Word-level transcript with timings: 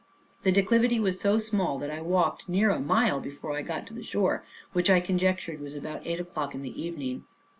The 0.41 0.51
declivity 0.51 0.99
was 0.99 1.19
so 1.19 1.37
small, 1.37 1.77
that 1.77 1.91
I 1.91 2.01
walked 2.01 2.49
near 2.49 2.71
a 2.71 2.79
mile 2.79 3.19
before 3.19 3.53
I 3.55 3.61
got 3.61 3.85
to 3.85 3.93
the 3.93 4.01
shore, 4.01 4.43
which 4.73 4.89
I 4.89 4.99
conjectured 4.99 5.59
was 5.59 5.75
about 5.75 6.01
eight 6.07 6.19
o'clock 6.19 6.55
in 6.55 6.63
the 6.63 6.81
evening. 6.81 7.25